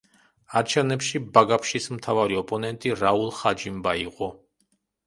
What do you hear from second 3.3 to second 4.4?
ხაჯიმბა იყო.